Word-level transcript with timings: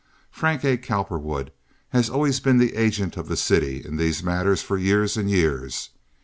Frank 0.31 0.63
A. 0.65 0.77
Cowperwood 0.77 1.51
had 1.89 2.09
always 2.09 2.39
been 2.39 2.57
the 2.57 2.75
agent 2.75 3.17
of 3.17 3.27
the 3.27 3.37
city 3.37 3.83
in 3.85 3.97
these 3.97 4.23
matters 4.23 4.63
for 4.63 4.75
years 4.79 5.15
and 5.15 5.29
years. 5.29 5.91